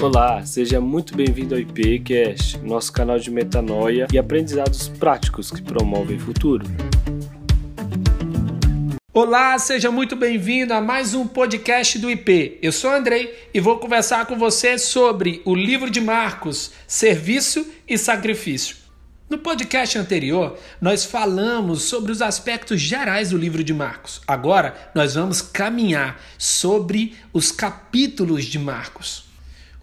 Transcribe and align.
Olá, 0.00 0.46
seja 0.46 0.80
muito 0.80 1.16
bem-vindo 1.16 1.56
ao 1.56 1.60
IPCast, 1.60 2.58
nosso 2.58 2.92
canal 2.92 3.18
de 3.18 3.32
metanoia 3.32 4.06
e 4.12 4.16
aprendizados 4.16 4.86
práticos 4.86 5.50
que 5.50 5.60
promovem 5.60 6.16
futuro. 6.16 6.64
Olá, 9.12 9.58
seja 9.58 9.90
muito 9.90 10.14
bem-vindo 10.14 10.72
a 10.72 10.80
mais 10.80 11.14
um 11.14 11.26
podcast 11.26 11.98
do 11.98 12.08
IP. 12.08 12.60
Eu 12.62 12.70
sou 12.70 12.92
Andrei 12.92 13.48
e 13.52 13.58
vou 13.58 13.80
conversar 13.80 14.24
com 14.26 14.38
você 14.38 14.78
sobre 14.78 15.42
o 15.44 15.52
livro 15.52 15.90
de 15.90 16.00
Marcos, 16.00 16.70
Serviço 16.86 17.66
e 17.88 17.98
Sacrifício. 17.98 18.76
No 19.28 19.38
podcast 19.38 19.98
anterior, 19.98 20.56
nós 20.80 21.04
falamos 21.04 21.82
sobre 21.82 22.12
os 22.12 22.22
aspectos 22.22 22.80
gerais 22.80 23.30
do 23.30 23.36
livro 23.36 23.64
de 23.64 23.74
Marcos. 23.74 24.20
Agora, 24.28 24.92
nós 24.94 25.16
vamos 25.16 25.42
caminhar 25.42 26.22
sobre 26.38 27.16
os 27.32 27.50
capítulos 27.50 28.44
de 28.44 28.60
Marcos. 28.60 29.27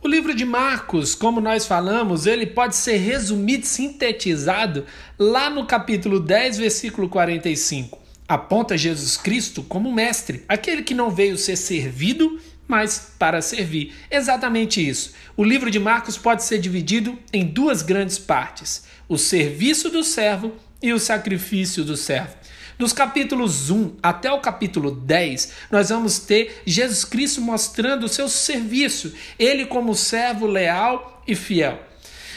O 0.05 0.07
livro 0.07 0.35
de 0.35 0.45
Marcos, 0.45 1.15
como 1.15 1.41
nós 1.41 1.65
falamos, 1.65 2.27
ele 2.27 2.45
pode 2.45 2.75
ser 2.75 2.97
resumido, 2.97 3.65
sintetizado 3.65 4.85
lá 5.17 5.49
no 5.49 5.65
capítulo 5.65 6.19
10, 6.19 6.59
versículo 6.59 7.09
45. 7.09 7.97
Aponta 8.27 8.77
Jesus 8.77 9.17
Cristo 9.17 9.63
como 9.63 9.91
mestre, 9.91 10.45
aquele 10.47 10.83
que 10.83 10.93
não 10.93 11.09
veio 11.09 11.39
ser 11.39 11.55
servido, 11.55 12.39
mas 12.67 13.13
para 13.17 13.41
servir. 13.41 13.95
Exatamente 14.11 14.87
isso. 14.87 15.13
O 15.35 15.43
livro 15.43 15.71
de 15.71 15.79
Marcos 15.79 16.19
pode 16.19 16.43
ser 16.43 16.59
dividido 16.59 17.17
em 17.33 17.43
duas 17.43 17.81
grandes 17.81 18.19
partes: 18.19 18.83
o 19.09 19.17
serviço 19.17 19.89
do 19.89 20.03
servo 20.03 20.53
e 20.83 20.93
o 20.93 20.99
sacrifício 20.99 21.83
do 21.83 21.97
servo. 21.97 22.35
Dos 22.77 22.91
capítulos 22.91 23.69
1 23.69 23.95
até 24.03 24.29
o 24.29 24.41
capítulo 24.41 24.91
10, 24.91 25.53
nós 25.71 25.89
vamos 25.89 26.19
ter 26.19 26.61
Jesus 26.65 27.05
Cristo 27.05 27.41
mostrando 27.41 28.05
o 28.05 28.09
seu 28.09 28.27
serviço, 28.27 29.13
ele 29.39 29.65
como 29.65 29.95
servo 29.95 30.45
leal 30.45 31.23
e 31.25 31.35
fiel. 31.35 31.79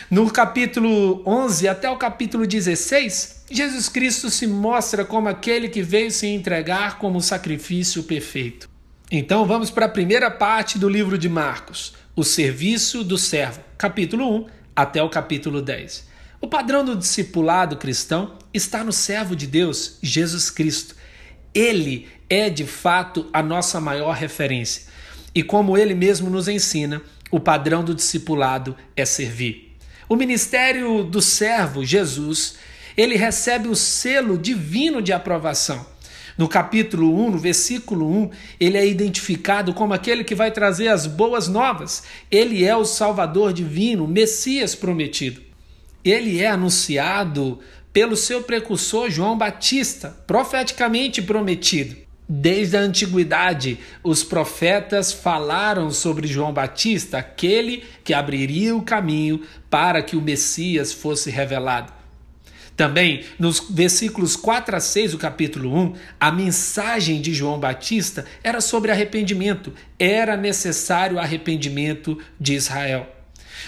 No 0.09 0.31
capítulo 0.31 1.23
11 1.27 1.67
até 1.67 1.91
o 1.91 1.97
capítulo 1.97 2.47
16, 2.47 3.47
Jesus 3.51 3.89
Cristo 3.89 4.31
se 4.31 4.47
mostra 4.47 5.05
como 5.05 5.29
aquele 5.29 5.69
que 5.69 5.83
veio 5.83 6.11
se 6.13 6.29
entregar 6.29 6.99
como 6.99 7.21
sacrifício 7.21 8.05
perfeito. 8.05 8.71
Então 9.11 9.45
vamos 9.45 9.71
para 9.71 9.87
a 9.87 9.91
primeira 9.91 10.31
parte 10.31 10.79
do 10.79 10.89
livro 10.89 11.19
de 11.19 11.29
Marcos, 11.29 11.95
o 12.15 12.23
serviço 12.23 13.03
do 13.03 13.19
servo, 13.19 13.61
capítulo 13.77 14.45
1 14.45 14.47
até 14.77 15.03
o 15.03 15.11
capítulo 15.11 15.61
10. 15.61 16.07
O 16.41 16.47
padrão 16.47 16.85
do 16.85 16.95
discipulado 16.95 17.77
cristão 17.77 18.39
está 18.55 18.85
no 18.85 18.93
servo 18.93 19.35
de 19.35 19.45
Deus, 19.45 19.99
Jesus 20.01 20.51
Cristo. 20.51 20.95
Ele 21.53 22.07
é 22.31 22.49
de 22.49 22.65
fato 22.65 23.27
a 23.33 23.43
nossa 23.43 23.81
maior 23.81 24.13
referência. 24.13 24.85
E 25.35 25.43
como 25.43 25.77
ele 25.77 25.97
mesmo 25.97 26.31
nos 26.31 26.47
ensina, 26.47 27.03
o 27.29 27.41
padrão 27.41 27.83
do 27.83 27.93
discipulado 27.93 28.77
é 28.97 29.05
servir. 29.05 29.77
O 30.09 30.15
ministério 30.15 31.03
do 31.03 31.21
servo, 31.21 31.85
Jesus, 31.85 32.55
ele 32.97 33.17
recebe 33.17 33.67
o 33.67 33.75
selo 33.75 34.39
divino 34.39 35.03
de 35.03 35.13
aprovação. 35.13 35.85
No 36.37 36.47
capítulo 36.47 37.21
1, 37.27 37.33
no 37.33 37.39
versículo 37.39 38.09
1, 38.09 38.31
ele 38.61 38.79
é 38.79 38.87
identificado 38.87 39.75
como 39.75 39.93
aquele 39.93 40.23
que 40.23 40.37
vai 40.37 40.53
trazer 40.53 40.87
as 40.87 41.05
boas 41.05 41.49
novas. 41.49 42.05
Ele 42.31 42.65
é 42.65 42.77
o 42.77 42.85
Salvador 42.85 43.53
divino, 43.53 44.05
o 44.05 44.09
Messias 44.09 44.77
prometido 44.77 45.48
ele 46.05 46.41
é 46.41 46.49
anunciado 46.49 47.59
pelo 47.93 48.17
seu 48.17 48.43
precursor 48.43 49.11
João 49.11 49.37
Batista, 49.37 50.17
profeticamente 50.27 51.21
prometido. 51.21 51.97
Desde 52.29 52.77
a 52.77 52.81
antiguidade, 52.81 53.79
os 54.05 54.23
profetas 54.23 55.13
falaram 55.13 55.91
sobre 55.91 56.29
João 56.29 56.53
Batista, 56.53 57.19
aquele 57.19 57.85
que 58.05 58.13
abriria 58.13 58.77
o 58.77 58.83
caminho 58.83 59.43
para 59.71 60.03
que 60.03 60.15
o 60.15 60.21
Messias 60.21 60.93
fosse 60.93 61.31
revelado. 61.31 61.91
Também, 62.77 63.25
nos 63.41 63.59
versículos 63.71 64.37
4 64.37 64.77
a 64.77 64.79
6 64.79 65.13
do 65.13 65.19
capítulo 65.19 65.75
1, 65.75 65.95
a 66.21 66.31
mensagem 66.31 67.21
de 67.21 67.35
João 67.35 67.59
Batista 67.59 68.25
era 68.45 68.61
sobre 68.61 68.93
arrependimento. 68.93 69.73
Era 69.99 70.37
necessário 70.37 71.19
arrependimento 71.19 72.17
de 72.39 72.55
Israel. 72.55 73.18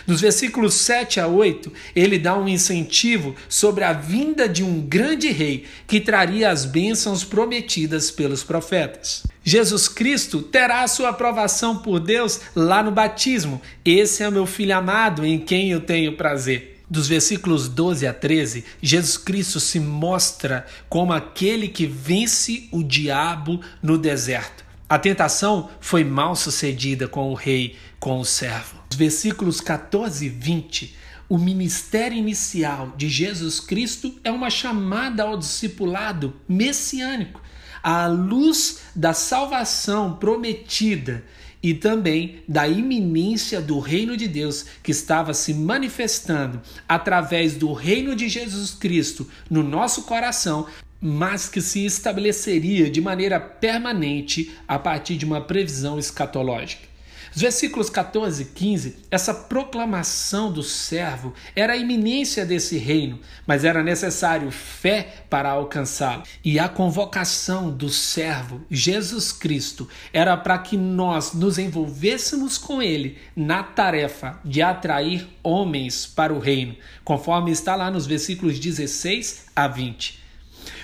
Nos 0.06 0.20
versículos 0.20 0.74
7 0.74 1.20
a 1.20 1.26
8, 1.26 1.72
ele 1.94 2.18
dá 2.18 2.36
um 2.36 2.48
incentivo 2.48 3.34
sobre 3.48 3.84
a 3.84 3.92
vinda 3.92 4.48
de 4.48 4.62
um 4.62 4.80
grande 4.80 5.30
rei 5.30 5.64
que 5.86 6.00
traria 6.00 6.50
as 6.50 6.64
bênçãos 6.64 7.24
prometidas 7.24 8.10
pelos 8.10 8.42
profetas. 8.42 9.24
Jesus 9.42 9.88
Cristo 9.88 10.42
terá 10.42 10.86
sua 10.86 11.10
aprovação 11.10 11.78
por 11.78 11.98
Deus 11.98 12.40
lá 12.54 12.82
no 12.82 12.90
batismo. 12.90 13.60
Esse 13.84 14.22
é 14.22 14.30
meu 14.30 14.46
filho 14.46 14.76
amado 14.76 15.24
em 15.24 15.38
quem 15.38 15.70
eu 15.70 15.80
tenho 15.80 16.16
prazer. 16.16 16.80
Dos 16.90 17.06
versículos 17.06 17.68
12 17.68 18.04
a 18.06 18.12
13, 18.12 18.64
Jesus 18.82 19.16
Cristo 19.16 19.60
se 19.60 19.78
mostra 19.78 20.66
como 20.88 21.12
aquele 21.12 21.68
que 21.68 21.86
vence 21.86 22.68
o 22.72 22.82
diabo 22.82 23.60
no 23.80 23.96
deserto. 23.96 24.64
A 24.88 24.98
tentação 24.98 25.70
foi 25.80 26.02
mal 26.02 26.34
sucedida 26.34 27.06
com 27.06 27.30
o 27.30 27.34
rei, 27.34 27.76
com 28.00 28.18
o 28.18 28.24
servo. 28.24 28.79
Os 29.00 29.02
versículos 29.02 29.62
14 29.62 30.26
e 30.26 30.28
20, 30.28 30.94
o 31.26 31.38
ministério 31.38 32.18
inicial 32.18 32.92
de 32.98 33.08
Jesus 33.08 33.58
Cristo 33.58 34.14
é 34.22 34.30
uma 34.30 34.50
chamada 34.50 35.22
ao 35.22 35.38
discipulado 35.38 36.34
messiânico, 36.46 37.40
à 37.82 38.06
luz 38.06 38.80
da 38.94 39.14
salvação 39.14 40.18
prometida 40.18 41.24
e 41.62 41.72
também 41.72 42.42
da 42.46 42.68
iminência 42.68 43.58
do 43.58 43.78
reino 43.78 44.18
de 44.18 44.28
Deus 44.28 44.66
que 44.82 44.90
estava 44.90 45.32
se 45.32 45.54
manifestando 45.54 46.60
através 46.86 47.54
do 47.54 47.72
reino 47.72 48.14
de 48.14 48.28
Jesus 48.28 48.72
Cristo 48.72 49.26
no 49.48 49.62
nosso 49.62 50.02
coração, 50.02 50.66
mas 51.00 51.48
que 51.48 51.62
se 51.62 51.86
estabeleceria 51.86 52.90
de 52.90 53.00
maneira 53.00 53.40
permanente 53.40 54.52
a 54.68 54.78
partir 54.78 55.16
de 55.16 55.24
uma 55.24 55.40
previsão 55.40 55.98
escatológica. 55.98 56.89
Os 57.34 57.40
versículos 57.40 57.88
14 57.88 58.42
e 58.42 58.46
15, 58.46 58.96
essa 59.10 59.32
proclamação 59.32 60.52
do 60.52 60.62
servo 60.62 61.32
era 61.54 61.74
a 61.74 61.76
iminência 61.76 62.44
desse 62.44 62.76
reino, 62.76 63.20
mas 63.46 63.64
era 63.64 63.84
necessário 63.84 64.50
fé 64.50 65.24
para 65.30 65.50
alcançá-lo. 65.50 66.24
E 66.44 66.58
a 66.58 66.68
convocação 66.68 67.70
do 67.70 67.88
servo, 67.88 68.62
Jesus 68.68 69.30
Cristo, 69.30 69.88
era 70.12 70.36
para 70.36 70.58
que 70.58 70.76
nós 70.76 71.32
nos 71.32 71.56
envolvêssemos 71.56 72.58
com 72.58 72.82
ele 72.82 73.18
na 73.36 73.62
tarefa 73.62 74.40
de 74.44 74.60
atrair 74.60 75.28
homens 75.42 76.06
para 76.06 76.34
o 76.34 76.40
reino, 76.40 76.74
conforme 77.04 77.52
está 77.52 77.76
lá 77.76 77.90
nos 77.90 78.06
versículos 78.06 78.58
16 78.58 79.46
a 79.54 79.68
20. 79.68 80.19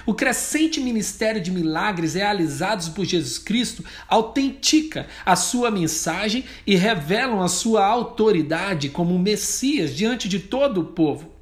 O 0.07 0.15
crescente 0.15 0.81
ministério 0.81 1.41
de 1.41 1.51
milagres 1.51 2.15
realizados 2.15 2.89
por 2.89 3.05
Jesus 3.05 3.39
Cristo 3.39 3.85
autentica 4.09 5.09
a 5.25 5.35
sua 5.35 5.69
mensagem 5.69 6.45
e 6.65 6.77
revelam 6.77 7.43
a 7.43 7.49
sua 7.49 7.85
autoridade 7.85 8.89
como 8.89 9.19
Messias 9.19 9.93
diante 9.95 10.29
de 10.29 10.39
todo 10.39 10.81
o 10.81 10.85
povo. 10.85 11.36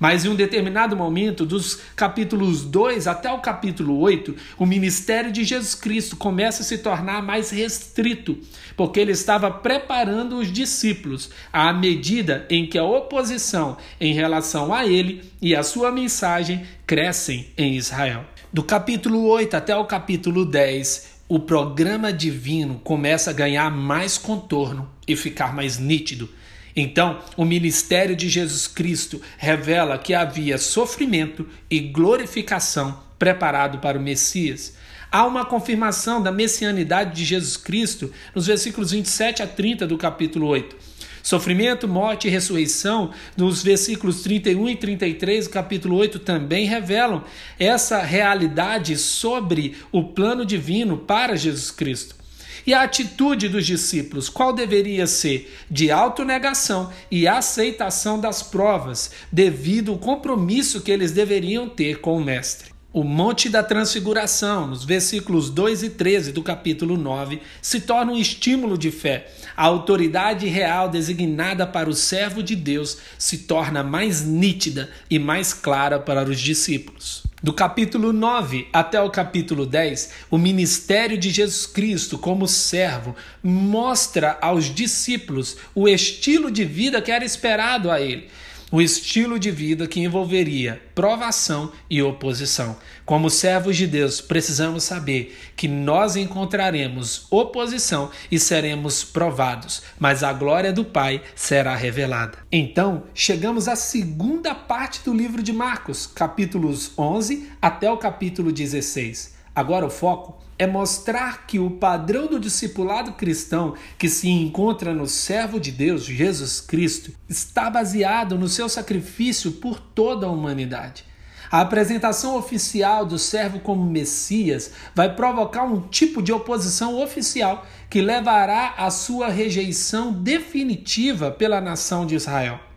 Mas 0.00 0.24
em 0.24 0.30
um 0.30 0.34
determinado 0.34 0.96
momento, 0.96 1.44
dos 1.44 1.78
capítulos 1.94 2.64
2 2.64 3.06
até 3.06 3.30
o 3.30 3.38
capítulo 3.38 3.98
8, 3.98 4.34
o 4.56 4.64
ministério 4.64 5.30
de 5.30 5.44
Jesus 5.44 5.74
Cristo 5.74 6.16
começa 6.16 6.62
a 6.62 6.64
se 6.64 6.78
tornar 6.78 7.22
mais 7.22 7.50
restrito, 7.50 8.38
porque 8.74 8.98
ele 8.98 9.12
estava 9.12 9.50
preparando 9.50 10.38
os 10.38 10.50
discípulos 10.50 11.28
à 11.52 11.70
medida 11.74 12.46
em 12.48 12.66
que 12.66 12.78
a 12.78 12.84
oposição 12.84 13.76
em 14.00 14.14
relação 14.14 14.72
a 14.72 14.86
ele 14.86 15.22
e 15.42 15.54
a 15.54 15.62
sua 15.62 15.92
mensagem 15.92 16.64
crescem 16.86 17.48
em 17.58 17.76
Israel. 17.76 18.24
Do 18.50 18.62
capítulo 18.62 19.26
8 19.26 19.54
até 19.54 19.76
o 19.76 19.84
capítulo 19.84 20.46
10, 20.46 21.20
o 21.28 21.38
programa 21.38 22.10
divino 22.10 22.80
começa 22.82 23.30
a 23.30 23.34
ganhar 23.34 23.70
mais 23.70 24.16
contorno 24.16 24.90
e 25.06 25.14
ficar 25.14 25.54
mais 25.54 25.78
nítido 25.78 26.26
então, 26.74 27.18
o 27.36 27.44
ministério 27.44 28.14
de 28.14 28.28
Jesus 28.28 28.66
Cristo 28.66 29.20
revela 29.36 29.98
que 29.98 30.14
havia 30.14 30.58
sofrimento 30.58 31.46
e 31.70 31.80
glorificação 31.80 33.00
preparado 33.18 33.78
para 33.78 33.98
o 33.98 34.02
Messias. 34.02 34.74
Há 35.10 35.26
uma 35.26 35.44
confirmação 35.44 36.22
da 36.22 36.30
messianidade 36.30 37.16
de 37.16 37.24
Jesus 37.24 37.56
Cristo 37.56 38.12
nos 38.34 38.46
versículos 38.46 38.92
27 38.92 39.42
a 39.42 39.46
30 39.46 39.86
do 39.86 39.98
capítulo 39.98 40.46
8. 40.46 40.76
Sofrimento, 41.22 41.86
morte 41.86 42.28
e 42.28 42.30
ressurreição, 42.30 43.10
nos 43.36 43.62
versículos 43.62 44.22
31 44.22 44.70
e 44.70 44.76
33 44.76 45.48
do 45.48 45.50
capítulo 45.50 45.96
8, 45.96 46.18
também 46.20 46.64
revelam 46.64 47.24
essa 47.58 47.98
realidade 47.98 48.96
sobre 48.96 49.76
o 49.92 50.04
plano 50.04 50.46
divino 50.46 50.96
para 50.96 51.36
Jesus 51.36 51.70
Cristo. 51.70 52.19
E 52.66 52.74
a 52.74 52.82
atitude 52.82 53.48
dos 53.48 53.66
discípulos, 53.66 54.28
qual 54.28 54.52
deveria 54.52 55.06
ser? 55.06 55.52
De 55.70 55.90
autonegação 55.90 56.92
e 57.10 57.26
aceitação 57.26 58.20
das 58.20 58.42
provas, 58.42 59.10
devido 59.30 59.92
ao 59.92 59.98
compromisso 59.98 60.80
que 60.80 60.90
eles 60.90 61.12
deveriam 61.12 61.68
ter 61.68 62.00
com 62.00 62.16
o 62.16 62.24
Mestre. 62.24 62.70
O 62.92 63.04
Monte 63.04 63.48
da 63.48 63.62
Transfiguração, 63.62 64.66
nos 64.66 64.84
versículos 64.84 65.48
2 65.48 65.84
e 65.84 65.90
13 65.90 66.32
do 66.32 66.42
capítulo 66.42 66.96
9, 66.96 67.40
se 67.62 67.82
torna 67.82 68.10
um 68.10 68.16
estímulo 68.16 68.76
de 68.76 68.90
fé. 68.90 69.28
a 69.56 69.64
autoridade 69.64 70.48
real 70.48 70.88
designada 70.88 71.64
para 71.64 71.88
o 71.88 71.94
servo 71.94 72.42
de 72.42 72.56
Deus 72.56 72.98
se 73.16 73.38
torna 73.38 73.84
mais 73.84 74.24
nítida 74.24 74.90
e 75.08 75.20
mais 75.20 75.54
clara 75.54 76.00
para 76.00 76.28
os 76.28 76.40
discípulos. 76.40 77.29
Do 77.42 77.54
capítulo 77.54 78.12
9 78.12 78.68
até 78.70 79.00
o 79.00 79.08
capítulo 79.08 79.64
10, 79.64 80.10
o 80.30 80.36
ministério 80.36 81.16
de 81.16 81.30
Jesus 81.30 81.64
Cristo 81.64 82.18
como 82.18 82.46
servo 82.46 83.16
mostra 83.42 84.36
aos 84.42 84.66
discípulos 84.66 85.56
o 85.74 85.88
estilo 85.88 86.50
de 86.50 86.66
vida 86.66 87.00
que 87.00 87.10
era 87.10 87.24
esperado 87.24 87.90
a 87.90 87.98
ele 87.98 88.28
o 88.70 88.80
estilo 88.80 89.38
de 89.38 89.50
vida 89.50 89.86
que 89.86 90.00
envolveria 90.00 90.80
provação 90.94 91.72
e 91.88 92.00
oposição. 92.02 92.76
Como 93.04 93.28
servos 93.28 93.76
de 93.76 93.86
Deus, 93.86 94.20
precisamos 94.20 94.84
saber 94.84 95.36
que 95.56 95.66
nós 95.66 96.14
encontraremos 96.14 97.26
oposição 97.30 98.10
e 98.30 98.38
seremos 98.38 99.02
provados, 99.02 99.82
mas 99.98 100.22
a 100.22 100.32
glória 100.32 100.72
do 100.72 100.84
Pai 100.84 101.22
será 101.34 101.74
revelada. 101.74 102.38
Então, 102.52 103.04
chegamos 103.14 103.66
à 103.66 103.74
segunda 103.74 104.54
parte 104.54 105.00
do 105.04 105.12
livro 105.12 105.42
de 105.42 105.52
Marcos, 105.52 106.06
capítulos 106.06 106.92
11 106.96 107.50
até 107.60 107.90
o 107.90 107.96
capítulo 107.96 108.52
16. 108.52 109.39
Agora 109.60 109.84
o 109.84 109.90
foco 109.90 110.38
é 110.58 110.66
mostrar 110.66 111.46
que 111.46 111.58
o 111.58 111.72
padrão 111.72 112.26
do 112.26 112.40
discipulado 112.40 113.12
cristão 113.12 113.74
que 113.98 114.08
se 114.08 114.26
encontra 114.26 114.94
no 114.94 115.06
servo 115.06 115.60
de 115.60 115.70
Deus, 115.70 116.02
Jesus 116.02 116.62
Cristo, 116.62 117.12
está 117.28 117.68
baseado 117.68 118.38
no 118.38 118.48
seu 118.48 118.70
sacrifício 118.70 119.52
por 119.52 119.78
toda 119.78 120.26
a 120.26 120.30
humanidade. 120.30 121.04
A 121.50 121.60
apresentação 121.60 122.36
oficial 122.36 123.04
do 123.04 123.18
servo 123.18 123.60
como 123.60 123.84
Messias 123.84 124.72
vai 124.94 125.14
provocar 125.14 125.64
um 125.64 125.82
tipo 125.88 126.22
de 126.22 126.32
oposição 126.32 126.98
oficial 126.98 127.66
que 127.90 128.00
levará 128.00 128.76
à 128.78 128.90
sua 128.90 129.28
rejeição 129.28 130.10
definitiva 130.10 131.30
pela 131.30 131.60
nação 131.60 132.06
de 132.06 132.14
Israel. 132.14 132.69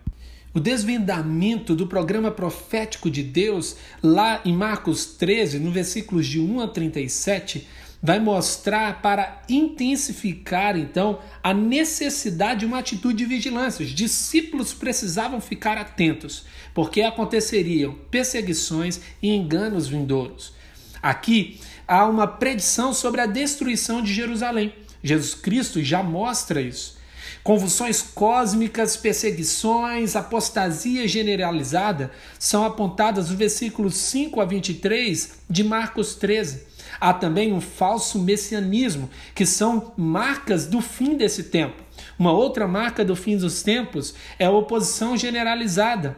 O 0.53 0.59
desvendamento 0.59 1.75
do 1.75 1.87
programa 1.87 2.29
profético 2.29 3.09
de 3.09 3.23
Deus, 3.23 3.75
lá 4.03 4.39
em 4.45 4.53
Marcos 4.53 5.05
13, 5.05 5.57
no 5.57 5.71
versículos 5.71 6.27
de 6.27 6.39
1 6.39 6.59
a 6.59 6.67
37, 6.67 7.67
vai 8.03 8.19
mostrar 8.19 9.01
para 9.01 9.41
intensificar 9.49 10.77
então 10.77 11.19
a 11.41 11.55
necessidade 11.55 12.59
de 12.59 12.65
uma 12.67 12.77
atitude 12.77 13.17
de 13.17 13.25
vigilância. 13.25 13.83
Os 13.83 13.89
discípulos 13.89 14.73
precisavam 14.73 15.41
ficar 15.41 15.75
atentos, 15.77 16.45
porque 16.71 17.01
aconteceriam 17.01 17.95
perseguições 18.11 19.01
e 19.23 19.29
enganos 19.33 19.87
vindouros. 19.87 20.53
Aqui 21.01 21.59
há 21.87 22.05
uma 22.05 22.27
predição 22.27 22.93
sobre 22.93 23.21
a 23.21 23.25
destruição 23.25 24.03
de 24.03 24.13
Jerusalém. 24.13 24.71
Jesus 25.01 25.33
Cristo 25.33 25.81
já 25.81 26.03
mostra 26.03 26.61
isso. 26.61 27.01
Convulsões 27.41 28.01
cósmicas, 28.01 28.97
perseguições, 28.97 30.15
apostasia 30.15 31.07
generalizada 31.07 32.11
são 32.37 32.65
apontadas 32.65 33.29
no 33.29 33.37
versículo 33.37 33.89
5 33.89 34.41
a 34.41 34.45
23 34.45 35.39
de 35.49 35.63
Marcos 35.63 36.15
13. 36.15 36.73
Há 36.99 37.13
também 37.13 37.51
um 37.51 37.61
falso 37.61 38.19
messianismo, 38.19 39.09
que 39.33 39.45
são 39.45 39.93
marcas 39.97 40.67
do 40.67 40.81
fim 40.81 41.15
desse 41.15 41.43
tempo. 41.43 41.81
Uma 42.17 42.31
outra 42.31 42.67
marca 42.67 43.03
do 43.03 43.15
fim 43.15 43.37
dos 43.37 43.63
tempos 43.63 44.13
é 44.37 44.45
a 44.45 44.51
oposição 44.51 45.17
generalizada. 45.17 46.17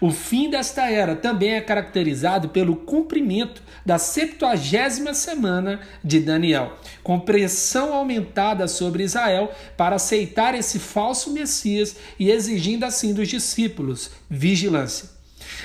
O 0.00 0.10
fim 0.10 0.50
desta 0.50 0.90
era 0.90 1.14
também 1.14 1.54
é 1.54 1.60
caracterizado 1.60 2.48
pelo 2.48 2.76
cumprimento 2.76 3.62
da 3.84 3.98
septuagésima 3.98 5.14
semana 5.14 5.80
de 6.02 6.20
Daniel, 6.20 6.78
com 7.02 7.20
pressão 7.20 7.92
aumentada 7.94 8.66
sobre 8.66 9.02
Israel 9.02 9.52
para 9.76 9.96
aceitar 9.96 10.54
esse 10.54 10.78
falso 10.78 11.30
Messias 11.30 11.96
e 12.18 12.30
exigindo 12.30 12.84
assim 12.84 13.14
dos 13.14 13.28
discípulos 13.28 14.10
vigilância. 14.28 15.13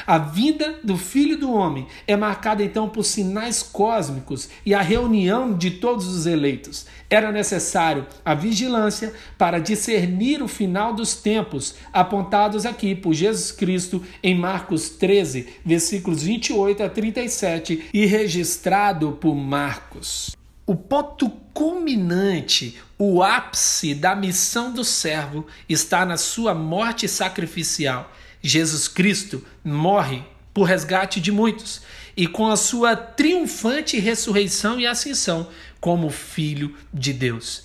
A 0.06 0.18
vida 0.18 0.80
do 0.84 0.98
Filho 0.98 1.38
do 1.38 1.52
Homem 1.52 1.88
é 2.08 2.16
marcada 2.16 2.64
então 2.64 2.90
por 2.90 3.04
sinais 3.04 3.62
cósmicos 3.62 4.50
e 4.66 4.74
a 4.74 4.82
reunião 4.82 5.54
de 5.54 5.72
todos 5.72 6.08
os 6.08 6.26
eleitos. 6.26 6.86
Era 7.10 7.32
necessário 7.32 8.06
a 8.24 8.34
vigilância 8.34 9.14
para 9.38 9.60
discernir 9.60 10.44
o 10.44 10.48
final 10.48 10.94
dos 10.94 11.16
tempos, 11.16 11.76
apontados 11.92 12.66
aqui 12.66 12.94
por 12.94 13.14
Jesus 13.14 13.52
Cristo 13.52 14.04
em 14.22 14.38
Marcos 14.38 14.90
13, 14.90 15.48
versículos 15.66 16.22
28 16.24 16.84
a 16.84 16.90
37 16.90 17.90
e 17.94 18.06
registrado 18.06 19.14
por 19.14 19.36
Marcos. 19.36 20.36
O 20.66 20.76
ponto 20.76 21.32
culminante, 21.52 22.78
o 22.96 23.24
ápice 23.24 23.96
da 23.96 24.16
missão 24.16 24.72
do 24.72 24.84
servo 24.84 25.48
está 25.68 26.06
na 26.06 26.16
sua 26.16 26.54
morte 26.54 27.08
sacrificial 27.08 28.12
Jesus 28.42 28.88
Cristo 28.88 29.46
morre 29.64 30.24
por 30.54 30.64
resgate 30.64 31.20
de 31.20 31.32
muitos 31.32 31.82
e 32.16 32.28
com 32.28 32.48
a 32.48 32.58
sua 32.58 32.96
triunfante 32.96 34.00
ressurreição 34.00 34.80
e 34.80 34.86
ascensão 34.86 35.48
como 35.80 36.10
Filho 36.10 36.76
de 36.94 37.14
Deus. 37.14 37.64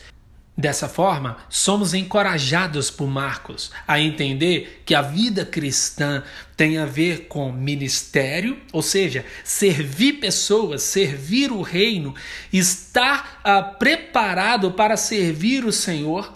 Dessa 0.56 0.88
forma, 0.88 1.38
somos 1.48 1.94
encorajados 1.94 2.88
por 2.88 3.08
Marcos 3.08 3.72
a 3.88 3.98
entender 3.98 4.82
que 4.86 4.94
a 4.94 5.02
vida 5.02 5.44
cristã 5.44 6.22
tem 6.56 6.78
a 6.78 6.86
ver 6.86 7.26
com 7.26 7.50
ministério, 7.50 8.56
ou 8.72 8.80
seja, 8.80 9.26
servir 9.42 10.20
pessoas, 10.20 10.82
servir 10.82 11.50
o 11.50 11.60
reino, 11.60 12.14
estar 12.52 13.42
uh, 13.44 13.76
preparado 13.80 14.70
para 14.70 14.96
servir 14.96 15.64
o 15.64 15.72
Senhor 15.72 16.32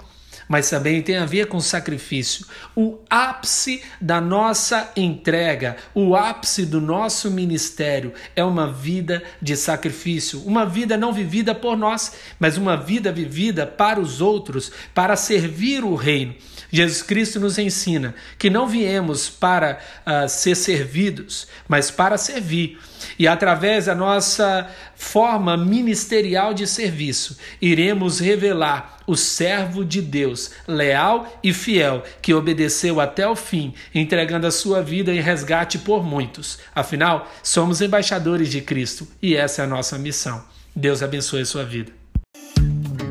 mas 0.49 0.71
também 0.71 1.03
tem 1.03 1.17
a 1.17 1.27
ver 1.27 1.47
com 1.47 1.61
sacrifício. 1.61 2.47
O 2.75 2.99
ápice 3.11 3.83
da 4.01 4.21
nossa 4.21 4.91
entrega, 4.97 5.77
o 5.95 6.17
ápice 6.17 6.65
do 6.65 6.81
nosso 6.81 7.31
ministério 7.31 8.13
é 8.35 8.43
uma 8.43 8.73
vida 8.73 9.23
de 9.41 9.57
sacrifício, 9.57 10.41
uma 10.41 10.65
vida 10.65 10.97
não 10.97 11.13
vivida 11.13 11.55
por 11.55 11.77
nós, 11.77 12.13
mas 12.41 12.57
uma 12.57 12.77
vida 12.77 13.13
vivida 13.13 13.67
para 13.67 14.01
os 14.01 14.21
outros, 14.21 14.73
para 14.95 15.15
servir 15.17 15.85
o 15.85 15.95
reino. 15.95 16.35
Jesus 16.71 17.03
Cristo 17.03 17.41
nos 17.41 17.59
ensina 17.59 18.15
que 18.39 18.51
não 18.51 18.67
viemos 18.67 19.29
para 19.29 19.79
uh, 20.07 20.29
ser 20.29 20.55
servidos, 20.55 21.47
mas 21.67 21.91
para 21.91 22.19
servir. 22.19 22.79
E 23.19 23.27
através 23.27 23.87
da 23.87 23.95
nossa 23.95 24.69
forma 24.95 25.57
ministerial 25.57 26.53
de 26.53 26.67
serviço, 26.67 27.39
iremos 27.61 28.19
revelar 28.19 28.99
o 29.07 29.17
servo 29.17 29.85
de 29.85 30.03
Deus, 30.03 30.51
leal 30.67 31.41
e 31.43 31.53
fiel, 31.53 32.03
que 32.21 32.35
obedeceu 32.35 33.01
até 33.01 33.27
o 33.27 33.35
fim, 33.35 33.73
entregando 33.95 34.47
a 34.47 34.51
sua 34.51 34.83
vida 34.83 35.15
em 35.15 35.21
resgate 35.21 35.79
por 35.79 36.05
muitos. 36.05 36.59
Afinal, 36.75 37.31
somos 37.43 37.81
embaixadores 37.81 38.51
de 38.51 38.61
Cristo 38.61 39.09
e 39.23 39.35
essa 39.35 39.63
é 39.63 39.65
a 39.65 39.69
nossa 39.69 39.99
missão. 39.99 40.45
Deus 40.77 41.03
abençoe 41.03 41.41
a 41.41 41.47
sua 41.47 41.65
vida. 41.65 41.91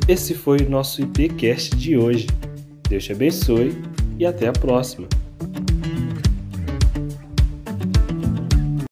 Esse 0.07 0.35
foi 0.35 0.59
o 0.59 0.69
nosso 0.69 1.01
IPcast 1.01 1.75
de 1.75 1.97
hoje. 1.97 2.27
Deus 2.89 3.03
te 3.03 3.11
abençoe 3.11 3.81
e 4.17 4.25
até 4.25 4.47
a 4.47 4.53
próxima. 4.53 5.07